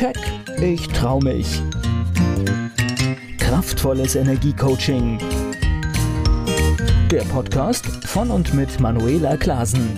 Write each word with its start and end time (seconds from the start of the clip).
Keck, 0.00 0.16
ich 0.62 0.88
trau 0.88 1.20
mich. 1.20 1.60
Kraftvolles 3.36 4.14
Energiecoaching. 4.14 5.18
Der 7.10 7.24
Podcast 7.24 7.84
von 8.06 8.30
und 8.30 8.54
mit 8.54 8.80
Manuela 8.80 9.36
Klasen. 9.36 9.94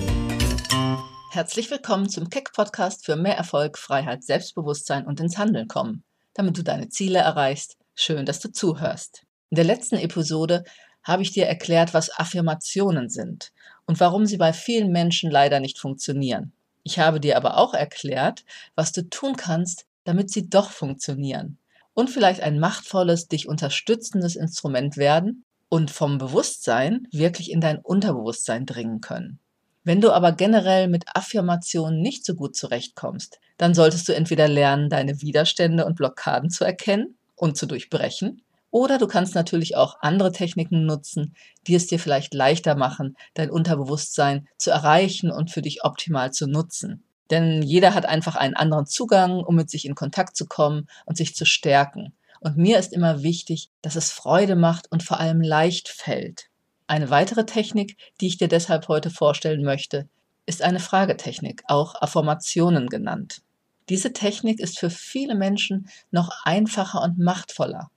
Herzlich 1.30 1.70
willkommen 1.70 2.08
zum 2.08 2.30
Keck 2.30 2.52
Podcast 2.52 3.06
für 3.06 3.14
mehr 3.14 3.36
Erfolg, 3.36 3.78
Freiheit, 3.78 4.24
Selbstbewusstsein 4.24 5.06
und 5.06 5.20
ins 5.20 5.38
Handeln 5.38 5.68
kommen, 5.68 6.02
damit 6.34 6.58
du 6.58 6.64
deine 6.64 6.88
Ziele 6.88 7.20
erreichst. 7.20 7.76
Schön, 7.94 8.26
dass 8.26 8.40
du 8.40 8.50
zuhörst. 8.50 9.22
In 9.50 9.54
der 9.54 9.64
letzten 9.64 9.98
Episode 9.98 10.64
habe 11.04 11.22
ich 11.22 11.30
dir 11.30 11.46
erklärt, 11.46 11.94
was 11.94 12.10
Affirmationen 12.18 13.08
sind 13.08 13.52
und 13.86 14.00
warum 14.00 14.26
sie 14.26 14.36
bei 14.36 14.52
vielen 14.52 14.90
Menschen 14.90 15.30
leider 15.30 15.60
nicht 15.60 15.78
funktionieren. 15.78 16.52
Ich 16.82 16.98
habe 16.98 17.20
dir 17.20 17.36
aber 17.36 17.56
auch 17.56 17.72
erklärt, 17.72 18.44
was 18.74 18.90
du 18.90 19.08
tun 19.08 19.36
kannst, 19.36 19.86
damit 20.04 20.30
sie 20.30 20.48
doch 20.48 20.70
funktionieren 20.70 21.58
und 21.94 22.10
vielleicht 22.10 22.42
ein 22.42 22.58
machtvolles, 22.58 23.28
dich 23.28 23.48
unterstützendes 23.48 24.36
Instrument 24.36 24.96
werden 24.96 25.44
und 25.68 25.90
vom 25.90 26.18
Bewusstsein 26.18 27.06
wirklich 27.12 27.50
in 27.50 27.60
dein 27.60 27.78
Unterbewusstsein 27.78 28.66
dringen 28.66 29.00
können. 29.00 29.38
Wenn 29.84 30.00
du 30.00 30.12
aber 30.12 30.32
generell 30.32 30.88
mit 30.88 31.04
Affirmationen 31.14 32.00
nicht 32.00 32.24
so 32.24 32.34
gut 32.34 32.56
zurechtkommst, 32.56 33.40
dann 33.58 33.74
solltest 33.74 34.08
du 34.08 34.14
entweder 34.14 34.48
lernen, 34.48 34.90
deine 34.90 35.20
Widerstände 35.20 35.84
und 35.84 35.96
Blockaden 35.96 36.50
zu 36.50 36.64
erkennen 36.64 37.16
und 37.34 37.56
zu 37.56 37.66
durchbrechen 37.66 38.42
oder 38.72 38.96
du 38.96 39.06
kannst 39.06 39.34
natürlich 39.34 39.76
auch 39.76 39.98
andere 40.00 40.32
Techniken 40.32 40.86
nutzen, 40.86 41.36
die 41.66 41.74
es 41.74 41.88
dir 41.88 41.98
vielleicht 41.98 42.32
leichter 42.32 42.74
machen, 42.74 43.16
dein 43.34 43.50
Unterbewusstsein 43.50 44.48
zu 44.56 44.70
erreichen 44.70 45.30
und 45.30 45.50
für 45.50 45.60
dich 45.60 45.84
optimal 45.84 46.32
zu 46.32 46.46
nutzen. 46.46 47.04
Denn 47.30 47.62
jeder 47.62 47.94
hat 47.94 48.06
einfach 48.06 48.36
einen 48.36 48.54
anderen 48.54 48.86
Zugang, 48.86 49.40
um 49.42 49.54
mit 49.56 49.70
sich 49.70 49.84
in 49.84 49.94
Kontakt 49.94 50.36
zu 50.36 50.46
kommen 50.46 50.88
und 51.06 51.16
sich 51.16 51.34
zu 51.34 51.44
stärken. 51.44 52.12
Und 52.40 52.56
mir 52.56 52.78
ist 52.78 52.92
immer 52.92 53.22
wichtig, 53.22 53.70
dass 53.80 53.96
es 53.96 54.10
Freude 54.10 54.56
macht 54.56 54.90
und 54.90 55.02
vor 55.02 55.20
allem 55.20 55.40
leicht 55.40 55.88
fällt. 55.88 56.48
Eine 56.86 57.10
weitere 57.10 57.46
Technik, 57.46 57.96
die 58.20 58.26
ich 58.26 58.38
dir 58.38 58.48
deshalb 58.48 58.88
heute 58.88 59.10
vorstellen 59.10 59.62
möchte, 59.62 60.08
ist 60.44 60.62
eine 60.62 60.80
Fragetechnik, 60.80 61.62
auch 61.68 61.94
Affirmationen 62.02 62.88
genannt. 62.88 63.42
Diese 63.88 64.12
Technik 64.12 64.60
ist 64.60 64.78
für 64.78 64.90
viele 64.90 65.34
Menschen 65.34 65.88
noch 66.10 66.30
einfacher 66.44 67.02
und 67.02 67.18
machtvoller 67.18 67.90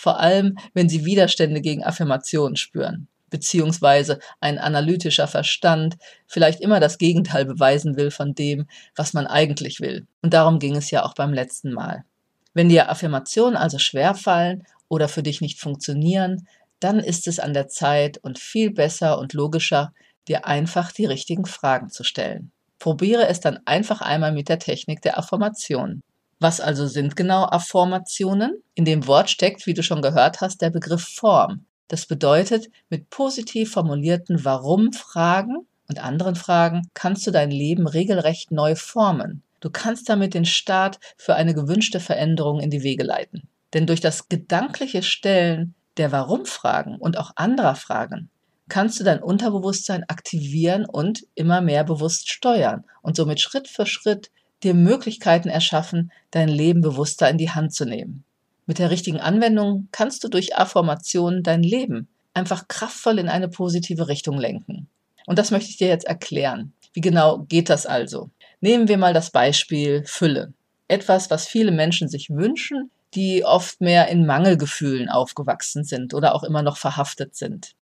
vor 0.00 0.18
allem 0.18 0.56
wenn 0.74 0.88
sie 0.88 1.04
Widerstände 1.04 1.60
gegen 1.60 1.84
Affirmationen 1.84 2.56
spüren, 2.56 3.08
beziehungsweise 3.30 4.18
ein 4.40 4.58
analytischer 4.58 5.28
Verstand 5.28 5.96
vielleicht 6.26 6.60
immer 6.60 6.80
das 6.80 6.98
Gegenteil 6.98 7.44
beweisen 7.44 7.96
will 7.96 8.10
von 8.10 8.34
dem, 8.34 8.66
was 8.94 9.12
man 9.12 9.26
eigentlich 9.26 9.80
will. 9.80 10.06
Und 10.22 10.34
darum 10.34 10.58
ging 10.58 10.76
es 10.76 10.90
ja 10.90 11.04
auch 11.04 11.14
beim 11.14 11.32
letzten 11.32 11.72
Mal. 11.72 12.04
Wenn 12.52 12.68
dir 12.68 12.90
Affirmationen 12.90 13.56
also 13.56 13.78
schwerfallen 13.78 14.64
oder 14.88 15.08
für 15.08 15.22
dich 15.22 15.40
nicht 15.40 15.60
funktionieren, 15.60 16.46
dann 16.80 16.98
ist 16.98 17.28
es 17.28 17.38
an 17.38 17.54
der 17.54 17.68
Zeit 17.68 18.18
und 18.18 18.38
viel 18.38 18.72
besser 18.72 19.18
und 19.18 19.32
logischer, 19.34 19.92
dir 20.28 20.46
einfach 20.46 20.92
die 20.92 21.06
richtigen 21.06 21.46
Fragen 21.46 21.90
zu 21.90 22.04
stellen. 22.04 22.50
Probiere 22.78 23.28
es 23.28 23.40
dann 23.40 23.60
einfach 23.66 24.00
einmal 24.00 24.32
mit 24.32 24.48
der 24.48 24.58
Technik 24.58 25.02
der 25.02 25.18
Affirmation. 25.18 26.02
Was 26.38 26.60
also 26.60 26.86
sind 26.86 27.16
genau 27.16 27.44
Afformationen? 27.44 28.62
In 28.74 28.86
dem 28.86 29.06
Wort 29.06 29.28
steckt, 29.28 29.66
wie 29.66 29.74
du 29.74 29.82
schon 29.82 30.00
gehört 30.00 30.40
hast, 30.40 30.62
der 30.62 30.70
Begriff 30.70 31.06
Form. 31.06 31.66
Das 31.90 32.06
bedeutet, 32.06 32.68
mit 32.88 33.10
positiv 33.10 33.72
formulierten 33.72 34.44
Warum-Fragen 34.44 35.66
und 35.88 35.98
anderen 35.98 36.36
Fragen 36.36 36.88
kannst 36.94 37.26
du 37.26 37.32
dein 37.32 37.50
Leben 37.50 37.88
regelrecht 37.88 38.52
neu 38.52 38.76
formen. 38.76 39.42
Du 39.58 39.70
kannst 39.70 40.08
damit 40.08 40.34
den 40.34 40.44
Start 40.44 41.00
für 41.16 41.34
eine 41.34 41.52
gewünschte 41.52 41.98
Veränderung 41.98 42.60
in 42.60 42.70
die 42.70 42.84
Wege 42.84 43.02
leiten. 43.02 43.48
Denn 43.74 43.88
durch 43.88 44.00
das 44.00 44.28
gedankliche 44.28 45.02
Stellen 45.02 45.74
der 45.96 46.12
Warum-Fragen 46.12 46.94
und 46.94 47.18
auch 47.18 47.32
anderer 47.34 47.74
Fragen 47.74 48.30
kannst 48.68 49.00
du 49.00 49.04
dein 49.04 49.20
Unterbewusstsein 49.20 50.04
aktivieren 50.08 50.84
und 50.84 51.26
immer 51.34 51.60
mehr 51.60 51.82
bewusst 51.82 52.30
steuern 52.30 52.84
und 53.02 53.16
somit 53.16 53.40
Schritt 53.40 53.66
für 53.66 53.84
Schritt 53.84 54.30
dir 54.62 54.74
Möglichkeiten 54.74 55.48
erschaffen, 55.48 56.12
dein 56.30 56.48
Leben 56.48 56.82
bewusster 56.82 57.28
in 57.28 57.36
die 57.36 57.50
Hand 57.50 57.74
zu 57.74 57.84
nehmen. 57.84 58.24
Mit 58.70 58.78
der 58.78 58.90
richtigen 58.90 59.18
Anwendung 59.18 59.88
kannst 59.90 60.22
du 60.22 60.28
durch 60.28 60.56
Affirmationen 60.56 61.42
dein 61.42 61.64
Leben 61.64 62.06
einfach 62.34 62.68
kraftvoll 62.68 63.18
in 63.18 63.28
eine 63.28 63.48
positive 63.48 64.06
Richtung 64.06 64.38
lenken. 64.38 64.88
Und 65.26 65.40
das 65.40 65.50
möchte 65.50 65.70
ich 65.70 65.78
dir 65.78 65.88
jetzt 65.88 66.06
erklären. 66.06 66.72
Wie 66.92 67.00
genau 67.00 67.40
geht 67.48 67.68
das 67.68 67.84
also? 67.84 68.30
Nehmen 68.60 68.86
wir 68.86 68.96
mal 68.96 69.12
das 69.12 69.32
Beispiel 69.32 70.04
Fülle. 70.06 70.52
Etwas, 70.86 71.30
was 71.30 71.48
viele 71.48 71.72
Menschen 71.72 72.08
sich 72.08 72.30
wünschen, 72.30 72.92
die 73.12 73.44
oft 73.44 73.80
mehr 73.80 74.06
in 74.06 74.24
Mangelgefühlen 74.24 75.08
aufgewachsen 75.08 75.82
sind 75.82 76.14
oder 76.14 76.32
auch 76.32 76.44
immer 76.44 76.62
noch 76.62 76.76
verhaftet 76.76 77.34
sind. 77.34 77.72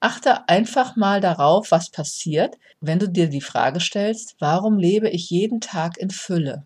Achte 0.00 0.48
einfach 0.48 0.96
mal 0.96 1.20
darauf, 1.20 1.72
was 1.72 1.90
passiert, 1.90 2.56
wenn 2.80 2.98
du 2.98 3.06
dir 3.06 3.28
die 3.28 3.42
Frage 3.42 3.80
stellst, 3.80 4.34
warum 4.38 4.78
lebe 4.78 5.10
ich 5.10 5.28
jeden 5.28 5.60
Tag 5.60 5.98
in 5.98 6.08
Fülle? 6.08 6.64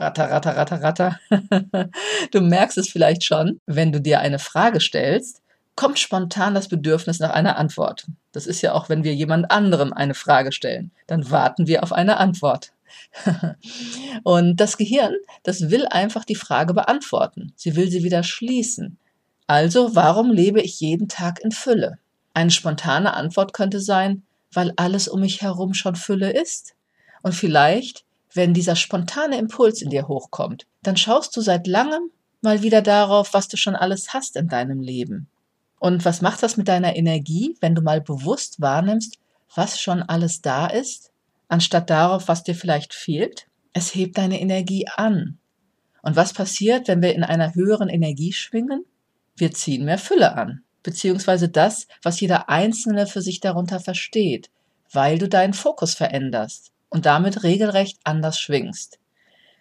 Ratter, 0.00 0.30
ratter, 0.30 0.56
ratter, 0.56 0.82
ratter. 0.82 1.20
du 2.30 2.40
merkst 2.40 2.78
es 2.78 2.88
vielleicht 2.88 3.22
schon, 3.22 3.60
wenn 3.66 3.92
du 3.92 4.00
dir 4.00 4.20
eine 4.20 4.38
Frage 4.38 4.80
stellst, 4.80 5.42
kommt 5.76 5.98
spontan 5.98 6.54
das 6.54 6.68
Bedürfnis 6.68 7.20
nach 7.20 7.30
einer 7.30 7.58
Antwort. 7.58 8.06
Das 8.32 8.46
ist 8.46 8.62
ja 8.62 8.72
auch, 8.72 8.88
wenn 8.88 9.04
wir 9.04 9.14
jemand 9.14 9.50
anderem 9.50 9.92
eine 9.92 10.14
Frage 10.14 10.52
stellen, 10.52 10.90
dann 11.06 11.30
warten 11.30 11.66
wir 11.66 11.82
auf 11.82 11.92
eine 11.92 12.16
Antwort. 12.16 12.72
Und 14.24 14.56
das 14.56 14.78
Gehirn, 14.78 15.14
das 15.42 15.70
will 15.70 15.86
einfach 15.86 16.24
die 16.24 16.34
Frage 16.34 16.72
beantworten. 16.72 17.52
Sie 17.56 17.76
will 17.76 17.90
sie 17.90 18.02
wieder 18.02 18.22
schließen. 18.22 18.96
Also, 19.46 19.94
warum 19.94 20.30
lebe 20.30 20.62
ich 20.62 20.80
jeden 20.80 21.08
Tag 21.08 21.40
in 21.40 21.50
Fülle? 21.50 21.98
Eine 22.32 22.50
spontane 22.50 23.12
Antwort 23.12 23.52
könnte 23.52 23.80
sein, 23.80 24.22
weil 24.52 24.72
alles 24.76 25.08
um 25.08 25.20
mich 25.20 25.42
herum 25.42 25.74
schon 25.74 25.96
Fülle 25.96 26.30
ist. 26.30 26.74
Und 27.22 27.34
vielleicht, 27.34 28.04
wenn 28.32 28.54
dieser 28.54 28.76
spontane 28.76 29.38
Impuls 29.38 29.82
in 29.82 29.90
dir 29.90 30.08
hochkommt, 30.08 30.66
dann 30.82 30.96
schaust 30.96 31.36
du 31.36 31.40
seit 31.40 31.66
langem 31.66 32.10
mal 32.40 32.62
wieder 32.62 32.82
darauf, 32.82 33.34
was 33.34 33.48
du 33.48 33.56
schon 33.56 33.76
alles 33.76 34.14
hast 34.14 34.36
in 34.36 34.48
deinem 34.48 34.80
Leben. 34.80 35.28
Und 35.78 36.04
was 36.04 36.20
macht 36.20 36.42
das 36.42 36.56
mit 36.56 36.68
deiner 36.68 36.96
Energie, 36.96 37.56
wenn 37.60 37.74
du 37.74 37.82
mal 37.82 38.00
bewusst 38.00 38.60
wahrnimmst, 38.60 39.18
was 39.54 39.80
schon 39.80 40.02
alles 40.02 40.42
da 40.42 40.66
ist, 40.66 41.10
anstatt 41.48 41.90
darauf, 41.90 42.28
was 42.28 42.44
dir 42.44 42.54
vielleicht 42.54 42.94
fehlt? 42.94 43.46
Es 43.72 43.94
hebt 43.94 44.18
deine 44.18 44.40
Energie 44.40 44.86
an. 44.96 45.38
Und 46.02 46.16
was 46.16 46.32
passiert, 46.32 46.88
wenn 46.88 47.02
wir 47.02 47.14
in 47.14 47.24
einer 47.24 47.54
höheren 47.54 47.88
Energie 47.88 48.32
schwingen? 48.32 48.84
Wir 49.36 49.52
ziehen 49.52 49.84
mehr 49.84 49.98
Fülle 49.98 50.36
an 50.36 50.62
beziehungsweise 50.82 51.48
das, 51.48 51.86
was 52.02 52.20
jeder 52.20 52.48
Einzelne 52.48 53.06
für 53.06 53.22
sich 53.22 53.40
darunter 53.40 53.80
versteht, 53.80 54.50
weil 54.92 55.18
du 55.18 55.28
deinen 55.28 55.54
Fokus 55.54 55.94
veränderst 55.94 56.72
und 56.90 57.06
damit 57.06 57.42
regelrecht 57.42 57.98
anders 58.04 58.38
schwingst. 58.38 58.98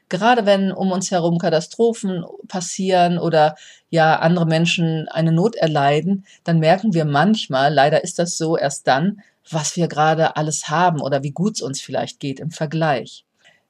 Gerade 0.10 0.48
wenn 0.48 0.72
um 0.72 0.92
uns 0.92 1.12
herum 1.12 1.38
Katastrophen 1.38 2.26
passieren 2.48 3.20
oder 3.20 3.56
ja 3.92 4.18
andere 4.20 4.48
Menschen 4.48 5.08
eine 5.08 5.32
Not 5.32 5.56
erleiden, 5.56 6.26
dann 6.44 6.60
merken 6.60 6.94
wir 6.96 7.06
manchmal, 7.06 7.72
leider 7.72 8.04
ist 8.04 8.18
das 8.18 8.38
so 8.38 8.58
erst 8.58 8.88
dann, 8.88 9.22
was 9.50 9.76
wir 9.78 9.88
gerade 9.88 10.36
alles 10.36 10.70
haben 10.70 11.00
oder 11.00 11.24
wie 11.24 11.32
gut 11.32 11.56
es 11.56 11.62
uns 11.62 11.80
vielleicht 11.80 12.20
geht 12.20 12.40
im 12.40 12.52
Vergleich. 12.52 13.26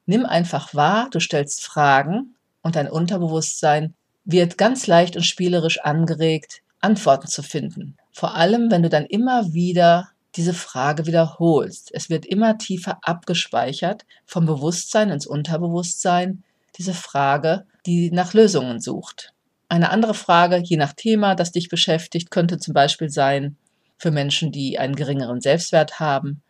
Nimm 0.06 0.26
einfach 0.26 0.74
wahr, 0.74 1.10
du 1.12 1.20
stellst 1.20 1.62
Fragen 1.62 2.36
und 2.62 2.76
dein 2.76 2.90
Unterbewusstsein 2.90 3.94
wird 4.24 4.58
ganz 4.58 4.88
leicht 4.88 5.16
und 5.16 5.24
spielerisch 5.24 5.82
angeregt, 5.82 6.62
Antworten 6.80 7.28
zu 7.28 7.44
finden. 7.44 7.98
Vor 8.12 8.36
allem, 8.36 8.72
wenn 8.72 8.84
du 8.84 8.90
dann 8.90 9.06
immer 9.06 9.54
wieder 9.54 10.10
diese 10.40 10.54
Frage 10.54 11.06
wiederholst. 11.06 11.92
Es 11.94 12.10
wird 12.10 12.26
immer 12.26 12.58
tiefer 12.58 13.00
abgespeichert 13.02 14.06
vom 14.26 14.46
Bewusstsein 14.46 15.10
ins 15.10 15.28
Unterbewusstsein, 15.28 16.46
diese 16.78 16.94
Frage, 16.94 17.66
die 17.86 18.10
nach 18.10 18.34
Lösungen 18.34 18.80
sucht. 18.80 19.34
Eine 19.68 19.90
andere 19.90 20.14
Frage, 20.14 20.56
je 20.64 20.78
nach 20.78 20.94
Thema, 20.94 21.36
das 21.36 21.52
dich 21.52 21.68
beschäftigt, 21.68 22.32
könnte 22.32 22.58
zum 22.58 22.74
Beispiel 22.74 23.10
sein, 23.10 23.58
für 23.98 24.12
Menschen, 24.12 24.54
die 24.54 24.80
einen 24.80 24.96
geringeren 24.96 25.42
Selbstwert 25.42 26.00
haben, 26.00 26.42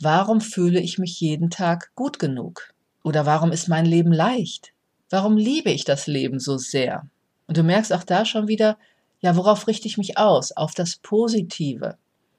warum 0.00 0.40
fühle 0.40 0.80
ich 0.80 0.98
mich 0.98 1.20
jeden 1.20 1.48
Tag 1.48 1.92
gut 1.94 2.18
genug? 2.18 2.74
Oder 3.04 3.26
warum 3.26 3.52
ist 3.52 3.68
mein 3.68 3.86
Leben 3.86 4.12
leicht? 4.12 4.72
Warum 5.08 5.36
liebe 5.36 5.70
ich 5.70 5.84
das 5.84 6.08
Leben 6.08 6.40
so 6.40 6.58
sehr? 6.58 7.06
Und 7.46 7.56
du 7.56 7.62
merkst 7.62 7.92
auch 7.92 8.02
da 8.02 8.24
schon 8.24 8.48
wieder, 8.48 8.76
ja, 9.20 9.36
worauf 9.36 9.68
richte 9.68 9.86
ich 9.86 9.98
mich 9.98 10.18
aus? 10.18 10.50
Auf 10.50 10.74
das 10.74 10.96
Positive. 10.96 11.96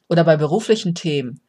Oder 0.10 0.24
bei 0.24 0.38
beruflichen 0.38 0.96
Themen. 0.96 1.42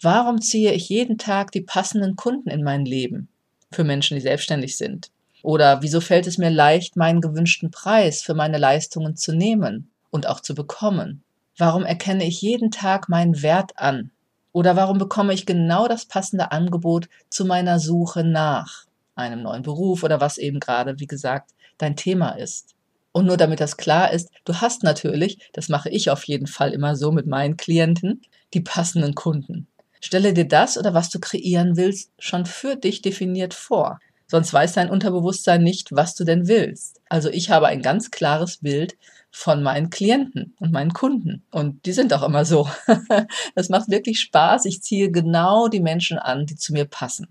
Warum 0.00 0.40
ziehe 0.40 0.72
ich 0.72 0.88
jeden 0.88 1.18
Tag 1.18 1.52
die 1.52 1.60
passenden 1.60 2.16
Kunden 2.16 2.50
in 2.50 2.62
mein 2.62 2.84
Leben? 2.84 3.28
Für 3.72 3.84
Menschen, 3.84 4.16
die 4.16 4.20
selbstständig 4.20 4.76
sind. 4.76 5.10
Oder 5.42 5.82
wieso 5.82 6.00
fällt 6.00 6.26
es 6.26 6.38
mir 6.38 6.50
leicht, 6.50 6.96
meinen 6.96 7.20
gewünschten 7.20 7.70
Preis 7.70 8.22
für 8.22 8.34
meine 8.34 8.58
Leistungen 8.58 9.16
zu 9.16 9.34
nehmen 9.34 9.90
und 10.10 10.26
auch 10.26 10.40
zu 10.40 10.54
bekommen? 10.54 11.22
Warum 11.58 11.84
erkenne 11.84 12.24
ich 12.24 12.40
jeden 12.40 12.70
Tag 12.70 13.08
meinen 13.08 13.42
Wert 13.42 13.78
an? 13.78 14.10
Oder 14.52 14.76
warum 14.76 14.98
bekomme 14.98 15.34
ich 15.34 15.46
genau 15.46 15.88
das 15.88 16.06
passende 16.06 16.52
Angebot 16.52 17.08
zu 17.28 17.44
meiner 17.44 17.78
Suche 17.78 18.24
nach? 18.24 18.86
einem 19.14 19.42
neuen 19.42 19.62
Beruf 19.62 20.02
oder 20.02 20.20
was 20.20 20.38
eben 20.38 20.60
gerade, 20.60 20.98
wie 20.98 21.06
gesagt, 21.06 21.50
dein 21.78 21.96
Thema 21.96 22.30
ist. 22.30 22.73
Und 23.16 23.26
nur 23.26 23.36
damit 23.36 23.60
das 23.60 23.76
klar 23.76 24.12
ist, 24.12 24.28
du 24.44 24.60
hast 24.60 24.82
natürlich, 24.82 25.38
das 25.52 25.68
mache 25.68 25.88
ich 25.88 26.10
auf 26.10 26.24
jeden 26.24 26.48
Fall 26.48 26.72
immer 26.72 26.96
so 26.96 27.12
mit 27.12 27.28
meinen 27.28 27.56
Klienten, 27.56 28.22
die 28.54 28.60
passenden 28.60 29.14
Kunden. 29.14 29.68
Stelle 30.00 30.34
dir 30.34 30.48
das 30.48 30.76
oder 30.76 30.94
was 30.94 31.10
du 31.10 31.20
kreieren 31.20 31.76
willst 31.76 32.10
schon 32.18 32.44
für 32.44 32.74
dich 32.74 33.02
definiert 33.02 33.54
vor. 33.54 34.00
Sonst 34.26 34.52
weiß 34.52 34.72
dein 34.72 34.90
Unterbewusstsein 34.90 35.62
nicht, 35.62 35.92
was 35.92 36.16
du 36.16 36.24
denn 36.24 36.48
willst. 36.48 37.00
Also 37.08 37.30
ich 37.30 37.50
habe 37.50 37.68
ein 37.68 37.82
ganz 37.82 38.10
klares 38.10 38.56
Bild 38.56 38.96
von 39.30 39.62
meinen 39.62 39.90
Klienten 39.90 40.56
und 40.58 40.72
meinen 40.72 40.92
Kunden. 40.92 41.44
Und 41.52 41.86
die 41.86 41.92
sind 41.92 42.12
auch 42.14 42.24
immer 42.24 42.44
so. 42.44 42.68
das 43.54 43.68
macht 43.68 43.90
wirklich 43.90 44.18
Spaß. 44.20 44.64
Ich 44.64 44.82
ziehe 44.82 45.12
genau 45.12 45.68
die 45.68 45.80
Menschen 45.80 46.18
an, 46.18 46.46
die 46.46 46.56
zu 46.56 46.72
mir 46.72 46.84
passen. 46.84 47.28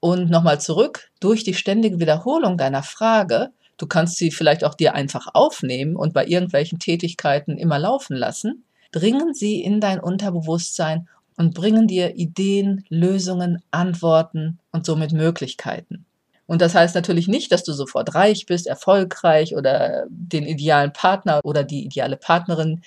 Und 0.00 0.28
nochmal 0.28 0.60
zurück, 0.60 1.12
durch 1.20 1.44
die 1.44 1.54
ständige 1.54 2.00
Wiederholung 2.00 2.58
deiner 2.58 2.82
Frage, 2.82 3.52
du 3.76 3.86
kannst 3.86 4.16
sie 4.16 4.30
vielleicht 4.30 4.64
auch 4.64 4.74
dir 4.74 4.94
einfach 4.94 5.28
aufnehmen 5.34 5.96
und 5.96 6.12
bei 6.12 6.26
irgendwelchen 6.26 6.78
Tätigkeiten 6.78 7.58
immer 7.58 7.78
laufen 7.78 8.16
lassen, 8.16 8.64
dringen 8.92 9.34
sie 9.34 9.60
in 9.60 9.80
dein 9.80 10.00
Unterbewusstsein 10.00 11.08
und 11.36 11.54
bringen 11.54 11.86
dir 11.86 12.16
Ideen, 12.16 12.84
Lösungen, 12.88 13.62
Antworten 13.70 14.58
und 14.70 14.86
somit 14.86 15.12
Möglichkeiten. 15.12 16.06
Und 16.46 16.60
das 16.60 16.74
heißt 16.74 16.94
natürlich 16.94 17.26
nicht, 17.26 17.50
dass 17.52 17.64
du 17.64 17.72
sofort 17.72 18.14
reich 18.14 18.46
bist, 18.46 18.66
erfolgreich 18.66 19.56
oder 19.56 20.04
den 20.08 20.44
idealen 20.44 20.92
Partner 20.92 21.40
oder 21.42 21.64
die 21.64 21.84
ideale 21.84 22.16
Partnerin 22.16 22.82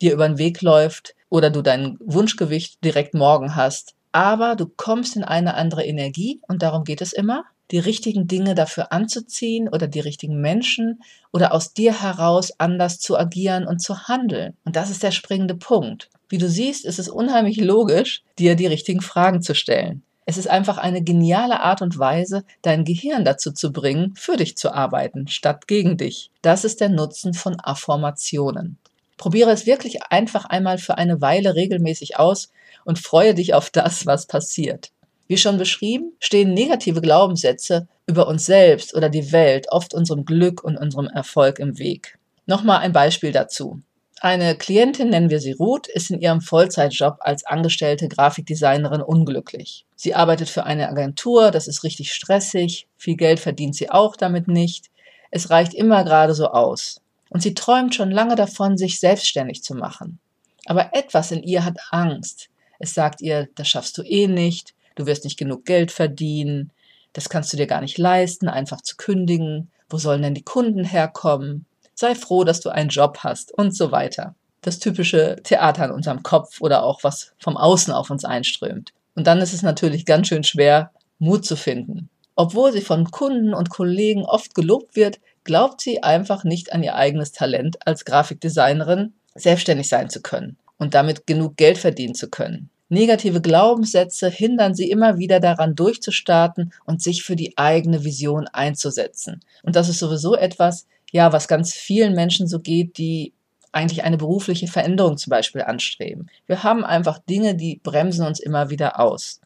dir 0.00 0.14
über 0.14 0.26
den 0.26 0.38
Weg 0.38 0.62
läuft 0.62 1.14
oder 1.28 1.50
du 1.50 1.62
dein 1.62 1.98
Wunschgewicht 2.00 2.82
direkt 2.82 3.14
morgen 3.14 3.54
hast. 3.54 3.94
Aber 4.12 4.56
du 4.56 4.66
kommst 4.66 5.16
in 5.16 5.24
eine 5.24 5.54
andere 5.54 5.84
Energie 5.84 6.40
und 6.48 6.62
darum 6.62 6.84
geht 6.84 7.00
es 7.00 7.12
immer, 7.12 7.44
die 7.72 7.78
richtigen 7.78 8.26
Dinge 8.28 8.54
dafür 8.54 8.92
anzuziehen 8.92 9.68
oder 9.68 9.88
die 9.88 10.00
richtigen 10.00 10.40
Menschen 10.40 11.02
oder 11.32 11.52
aus 11.52 11.72
dir 11.72 12.02
heraus 12.02 12.52
anders 12.58 13.00
zu 13.00 13.18
agieren 13.18 13.66
und 13.66 13.80
zu 13.80 14.06
handeln. 14.06 14.56
Und 14.64 14.76
das 14.76 14.90
ist 14.90 15.02
der 15.02 15.10
springende 15.10 15.54
Punkt. 15.54 16.10
Wie 16.28 16.38
du 16.38 16.48
siehst, 16.48 16.84
ist 16.84 16.98
es 16.98 17.08
unheimlich 17.08 17.58
logisch, 17.58 18.22
dir 18.38 18.54
die 18.54 18.66
richtigen 18.66 19.00
Fragen 19.00 19.42
zu 19.42 19.54
stellen. 19.54 20.02
Es 20.24 20.38
ist 20.38 20.48
einfach 20.48 20.78
eine 20.78 21.02
geniale 21.02 21.60
Art 21.60 21.82
und 21.82 21.98
Weise, 21.98 22.44
dein 22.62 22.84
Gehirn 22.84 23.24
dazu 23.24 23.50
zu 23.52 23.72
bringen, 23.72 24.14
für 24.14 24.36
dich 24.36 24.56
zu 24.56 24.72
arbeiten, 24.72 25.26
statt 25.26 25.66
gegen 25.66 25.96
dich. 25.96 26.30
Das 26.42 26.64
ist 26.64 26.80
der 26.80 26.90
Nutzen 26.90 27.34
von 27.34 27.58
Affirmationen. 27.58 28.78
Probiere 29.16 29.50
es 29.50 29.66
wirklich 29.66 30.04
einfach 30.04 30.44
einmal 30.44 30.78
für 30.78 30.96
eine 30.96 31.20
Weile 31.20 31.54
regelmäßig 31.54 32.18
aus 32.18 32.52
und 32.84 32.98
freue 32.98 33.34
dich 33.34 33.54
auf 33.54 33.70
das, 33.70 34.06
was 34.06 34.26
passiert. 34.26 34.90
Wie 35.32 35.38
schon 35.38 35.56
beschrieben, 35.56 36.12
stehen 36.18 36.52
negative 36.52 37.00
Glaubenssätze 37.00 37.88
über 38.04 38.28
uns 38.28 38.44
selbst 38.44 38.94
oder 38.94 39.08
die 39.08 39.32
Welt 39.32 39.66
oft 39.70 39.94
unserem 39.94 40.26
Glück 40.26 40.62
und 40.62 40.76
unserem 40.76 41.06
Erfolg 41.06 41.58
im 41.58 41.78
Weg. 41.78 42.18
Nochmal 42.44 42.80
ein 42.80 42.92
Beispiel 42.92 43.32
dazu. 43.32 43.80
Eine 44.20 44.54
Klientin, 44.58 45.08
nennen 45.08 45.30
wir 45.30 45.40
sie 45.40 45.52
Ruth, 45.52 45.88
ist 45.88 46.10
in 46.10 46.20
ihrem 46.20 46.42
Vollzeitjob 46.42 47.16
als 47.20 47.46
angestellte 47.46 48.08
Grafikdesignerin 48.08 49.00
unglücklich. 49.00 49.86
Sie 49.96 50.14
arbeitet 50.14 50.50
für 50.50 50.64
eine 50.64 50.90
Agentur, 50.90 51.50
das 51.50 51.66
ist 51.66 51.82
richtig 51.82 52.12
stressig, 52.12 52.86
viel 52.98 53.16
Geld 53.16 53.40
verdient 53.40 53.74
sie 53.74 53.90
auch 53.90 54.16
damit 54.16 54.48
nicht. 54.48 54.90
Es 55.30 55.48
reicht 55.48 55.72
immer 55.72 56.04
gerade 56.04 56.34
so 56.34 56.48
aus. 56.48 57.00
Und 57.30 57.40
sie 57.40 57.54
träumt 57.54 57.94
schon 57.94 58.10
lange 58.10 58.36
davon, 58.36 58.76
sich 58.76 59.00
selbstständig 59.00 59.62
zu 59.62 59.74
machen. 59.74 60.18
Aber 60.66 60.90
etwas 60.94 61.30
in 61.30 61.42
ihr 61.42 61.64
hat 61.64 61.78
Angst. 61.90 62.50
Es 62.78 62.92
sagt 62.92 63.22
ihr, 63.22 63.48
das 63.54 63.66
schaffst 63.66 63.96
du 63.96 64.02
eh 64.02 64.26
nicht, 64.26 64.74
du 64.94 65.06
wirst 65.06 65.24
nicht 65.24 65.38
genug 65.38 65.64
Geld 65.64 65.90
verdienen, 65.90 66.72
das 67.12 67.28
kannst 67.28 67.52
du 67.52 67.56
dir 67.56 67.66
gar 67.66 67.80
nicht 67.80 67.98
leisten, 67.98 68.48
einfach 68.48 68.80
zu 68.80 68.96
kündigen. 68.96 69.70
Wo 69.88 69.98
sollen 69.98 70.22
denn 70.22 70.34
die 70.34 70.44
Kunden 70.44 70.84
herkommen? 70.84 71.66
sei 71.94 72.14
froh, 72.14 72.44
dass 72.44 72.60
du 72.60 72.70
einen 72.70 72.88
Job 72.88 73.18
hast 73.20 73.52
und 73.52 73.76
so 73.76 73.92
weiter. 73.92 74.34
Das 74.60 74.78
typische 74.78 75.36
Theater 75.44 75.86
in 75.86 75.90
unserem 75.90 76.22
Kopf 76.22 76.60
oder 76.60 76.82
auch 76.82 77.04
was 77.04 77.32
vom 77.38 77.56
Außen 77.56 77.92
auf 77.92 78.10
uns 78.10 78.24
einströmt. 78.24 78.92
Und 79.14 79.26
dann 79.26 79.40
ist 79.40 79.52
es 79.52 79.62
natürlich 79.62 80.06
ganz 80.06 80.28
schön 80.28 80.44
schwer, 80.44 80.90
Mut 81.18 81.44
zu 81.44 81.56
finden. 81.56 82.08
Obwohl 82.34 82.72
sie 82.72 82.80
von 82.80 83.10
Kunden 83.10 83.54
und 83.54 83.70
Kollegen 83.70 84.24
oft 84.24 84.54
gelobt 84.54 84.96
wird, 84.96 85.20
glaubt 85.44 85.80
sie 85.80 86.02
einfach 86.02 86.44
nicht 86.44 86.72
an 86.72 86.82
ihr 86.82 86.94
eigenes 86.94 87.32
Talent 87.32 87.86
als 87.86 88.04
Grafikdesignerin 88.04 89.12
selbstständig 89.34 89.88
sein 89.88 90.08
zu 90.10 90.22
können 90.22 90.56
und 90.78 90.94
damit 90.94 91.26
genug 91.26 91.56
Geld 91.56 91.78
verdienen 91.78 92.14
zu 92.14 92.30
können. 92.30 92.70
Negative 92.92 93.40
Glaubenssätze 93.40 94.28
hindern 94.28 94.74
sie 94.74 94.90
immer 94.90 95.16
wieder 95.16 95.40
daran 95.40 95.74
durchzustarten 95.74 96.74
und 96.84 97.00
sich 97.00 97.22
für 97.22 97.36
die 97.36 97.56
eigene 97.56 98.04
Vision 98.04 98.46
einzusetzen. 98.48 99.40
Und 99.62 99.76
das 99.76 99.88
ist 99.88 99.98
sowieso 99.98 100.36
etwas, 100.36 100.86
ja, 101.10 101.32
was 101.32 101.48
ganz 101.48 101.72
vielen 101.72 102.14
Menschen 102.14 102.46
so 102.46 102.60
geht, 102.60 102.98
die 102.98 103.32
eigentlich 103.72 104.04
eine 104.04 104.18
berufliche 104.18 104.66
Veränderung 104.66 105.16
zum 105.16 105.30
Beispiel 105.30 105.62
anstreben. 105.62 106.28
Wir 106.46 106.64
haben 106.64 106.84
einfach 106.84 107.18
Dinge, 107.18 107.54
die 107.54 107.80
bremsen 107.82 108.26
uns 108.26 108.40
immer 108.40 108.68
wieder 108.68 109.00
aus. 109.00 109.40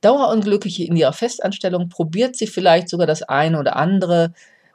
Dauerunglückliche 0.00 0.84
in 0.84 0.94
ihrer 0.94 1.12
Festanstellung 1.12 1.88
probiert 1.88 2.36
sie 2.36 2.46
vielleicht 2.46 2.88
sogar 2.88 3.08
das 3.08 3.24
eine 3.24 3.58
oder 3.58 3.74
andere, 3.74 4.32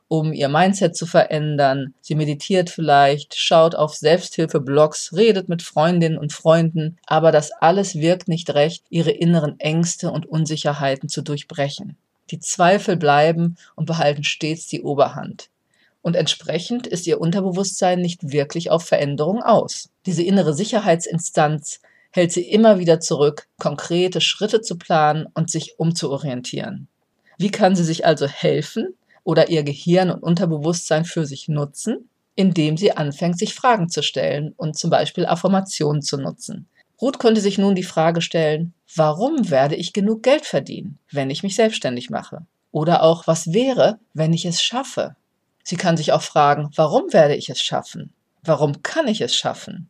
um 0.08 0.34
ihr 0.34 0.48
Mindset 0.48 0.96
zu 0.96 1.06
verändern. 1.06 1.94
Sie 2.02 2.16
meditiert 2.16 2.70
vielleicht, 2.70 3.36
schaut 3.36 3.76
auf 3.76 3.96
Selbsthilfeblogs, 3.96 5.14
redet 5.14 5.50
mit 5.50 5.62
Freundinnen 5.62 6.18
und 6.18 6.34
Freunden, 6.34 6.98
aber 7.06 7.32
das 7.32 7.52
alles 7.52 7.96
wirkt 7.96 8.28
nicht 8.28 8.54
recht, 8.54 8.86
ihre 8.90 9.12
inneren 9.12 9.60
Ängste 9.60 10.12
und 10.12 10.26
Unsicherheiten 10.26 11.10
zu 11.10 11.22
durchbrechen. 11.22 11.98
Die 12.32 12.40
Zweifel 12.40 12.98
bleiben 12.98 13.58
und 13.76 13.86
behalten 13.86 14.24
stets 14.24 14.68
die 14.68 14.82
Oberhand. 14.82 15.50
Und 16.02 16.16
entsprechend 16.16 16.88
ist 16.88 17.08
ihr 17.08 17.20
Unterbewusstsein 17.20 18.00
nicht 18.00 18.32
wirklich 18.32 18.72
auf 18.72 18.86
Veränderung 18.86 19.44
aus. 19.44 19.90
Diese 20.06 20.24
innere 20.24 20.54
Sicherheitsinstanz 20.54 21.82
hält 22.12 22.32
sie 22.32 22.50
immer 22.50 22.80
wieder 22.80 23.00
zurück, 23.00 23.48
konkrete 23.60 24.22
Schritte 24.22 24.62
zu 24.62 24.78
planen 24.78 25.28
und 25.34 25.52
sich 25.52 25.80
umzuorientieren. 25.80 26.88
Wie 27.38 27.52
kann 27.52 27.76
sie 27.76 27.84
sich 27.84 28.06
also 28.06 28.26
helfen 28.26 28.96
oder 29.28 29.50
ihr 29.50 29.64
Gehirn 29.64 30.10
und 30.10 30.24
Unterbewusstsein 30.24 31.04
für 31.04 31.26
sich 31.26 31.50
nutzen? 31.50 32.10
Indem 32.36 32.78
sie 32.78 32.94
anfängt, 32.94 33.38
sich 33.38 33.54
Fragen 33.54 33.90
zu 33.90 34.02
stellen 34.02 34.54
und 34.56 34.78
zum 34.78 34.90
Beispiel 34.90 35.26
Affirmationen 35.26 36.02
zu 36.02 36.18
nutzen. 36.18 36.70
Ruth 37.02 37.20
konnte 37.20 37.42
sich 37.42 37.58
nun 37.58 37.76
die 37.76 37.84
Frage 37.84 38.22
stellen, 38.22 38.74
warum 38.96 39.50
werde 39.50 39.76
ich 39.76 39.92
genug 39.92 40.24
Geld 40.24 40.46
verdienen, 40.46 40.98
wenn 41.12 41.30
ich 41.30 41.44
mich 41.44 41.56
selbstständig 41.56 42.10
mache? 42.10 42.46
Oder 42.72 43.04
auch, 43.04 43.28
was 43.28 43.52
wäre, 43.52 44.00
wenn 44.14 44.32
ich 44.32 44.46
es 44.46 44.62
schaffe? 44.62 45.18
Sie 45.62 45.76
kann 45.76 45.98
sich 45.98 46.14
auch 46.14 46.22
fragen, 46.22 46.70
warum 46.76 47.12
werde 47.12 47.36
ich 47.36 47.50
es 47.50 47.62
schaffen? 47.62 48.14
Warum 48.44 48.82
kann 48.82 49.10
ich 49.10 49.20
es 49.20 49.36
schaffen? 49.36 49.90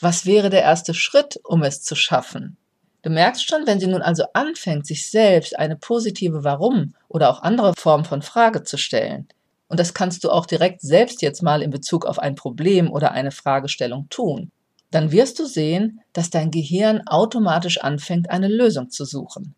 Was 0.00 0.26
wäre 0.26 0.50
der 0.50 0.62
erste 0.62 0.92
Schritt, 0.92 1.38
um 1.44 1.62
es 1.62 1.84
zu 1.84 1.94
schaffen? 1.94 2.56
Du 3.02 3.10
merkst 3.10 3.46
schon, 3.46 3.66
wenn 3.66 3.80
sie 3.80 3.88
nun 3.88 4.02
also 4.02 4.24
anfängt, 4.32 4.86
sich 4.86 5.10
selbst 5.10 5.58
eine 5.58 5.76
positive 5.76 6.44
Warum 6.44 6.94
oder 7.08 7.30
auch 7.30 7.42
andere 7.42 7.74
Form 7.76 8.04
von 8.04 8.22
Frage 8.22 8.62
zu 8.62 8.76
stellen, 8.76 9.28
und 9.72 9.80
das 9.80 9.94
kannst 9.94 10.22
du 10.22 10.30
auch 10.30 10.44
direkt 10.44 10.82
selbst 10.82 11.22
jetzt 11.22 11.42
mal 11.42 11.62
in 11.62 11.70
Bezug 11.70 12.04
auf 12.04 12.18
ein 12.18 12.34
Problem 12.34 12.92
oder 12.92 13.12
eine 13.12 13.30
Fragestellung 13.30 14.06
tun, 14.10 14.52
dann 14.90 15.12
wirst 15.12 15.38
du 15.38 15.46
sehen, 15.46 16.00
dass 16.12 16.28
dein 16.28 16.50
Gehirn 16.50 17.00
automatisch 17.06 17.80
anfängt, 17.80 18.28
eine 18.28 18.48
Lösung 18.48 18.90
zu 18.90 19.06
suchen. 19.06 19.54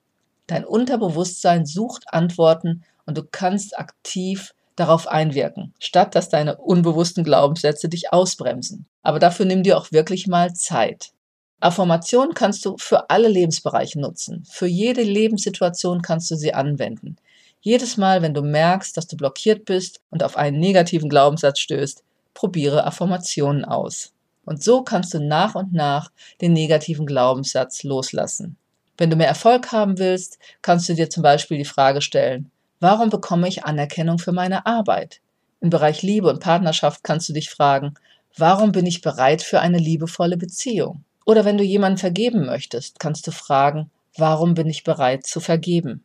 Dein 0.46 0.64
Unterbewusstsein 0.64 1.66
sucht 1.66 2.04
Antworten 2.12 2.84
und 3.06 3.18
du 3.18 3.24
kannst 3.24 3.76
aktiv 3.76 4.54
darauf 4.76 5.08
einwirken, 5.08 5.74
statt 5.80 6.14
dass 6.14 6.28
deine 6.28 6.58
unbewussten 6.58 7.24
Glaubenssätze 7.24 7.88
dich 7.88 8.12
ausbremsen. 8.12 8.86
Aber 9.02 9.18
dafür 9.18 9.46
nimm 9.46 9.64
dir 9.64 9.76
auch 9.76 9.90
wirklich 9.90 10.28
mal 10.28 10.54
Zeit. 10.54 11.13
Affirmation 11.60 12.34
kannst 12.34 12.64
du 12.64 12.76
für 12.78 13.10
alle 13.10 13.28
Lebensbereiche 13.28 14.00
nutzen. 14.00 14.44
Für 14.50 14.66
jede 14.66 15.02
Lebenssituation 15.02 16.02
kannst 16.02 16.30
du 16.30 16.36
sie 16.36 16.52
anwenden. 16.52 17.16
Jedes 17.60 17.96
Mal, 17.96 18.20
wenn 18.22 18.34
du 18.34 18.42
merkst, 18.42 18.96
dass 18.96 19.06
du 19.06 19.16
blockiert 19.16 19.64
bist 19.64 20.00
und 20.10 20.22
auf 20.22 20.36
einen 20.36 20.58
negativen 20.58 21.08
Glaubenssatz 21.08 21.60
stößt, 21.60 22.02
probiere 22.34 22.84
Affirmationen 22.84 23.64
aus. 23.64 24.12
Und 24.44 24.62
so 24.62 24.82
kannst 24.82 25.14
du 25.14 25.20
nach 25.20 25.54
und 25.54 25.72
nach 25.72 26.10
den 26.40 26.52
negativen 26.52 27.06
Glaubenssatz 27.06 27.82
loslassen. 27.82 28.56
Wenn 28.98 29.08
du 29.08 29.16
mehr 29.16 29.28
Erfolg 29.28 29.72
haben 29.72 29.98
willst, 29.98 30.38
kannst 30.60 30.88
du 30.88 30.94
dir 30.94 31.08
zum 31.08 31.22
Beispiel 31.22 31.56
die 31.56 31.64
Frage 31.64 32.02
stellen, 32.02 32.50
Warum 32.80 33.08
bekomme 33.08 33.48
ich 33.48 33.64
Anerkennung 33.64 34.18
für 34.18 34.32
meine 34.32 34.66
Arbeit? 34.66 35.22
Im 35.62 35.70
Bereich 35.70 36.02
Liebe 36.02 36.28
und 36.28 36.40
Partnerschaft 36.40 37.02
kannst 37.02 37.26
du 37.30 37.32
dich 37.32 37.48
fragen, 37.48 37.94
warum 38.36 38.72
bin 38.72 38.84
ich 38.84 39.00
bereit 39.00 39.40
für 39.40 39.60
eine 39.60 39.78
liebevolle 39.78 40.36
Beziehung? 40.36 41.02
Oder 41.24 41.44
wenn 41.44 41.58
du 41.58 41.64
jemanden 41.64 41.98
vergeben 41.98 42.46
möchtest, 42.46 42.98
kannst 42.98 43.26
du 43.26 43.30
fragen, 43.30 43.90
warum 44.16 44.54
bin 44.54 44.68
ich 44.68 44.84
bereit 44.84 45.26
zu 45.26 45.40
vergeben? 45.40 46.04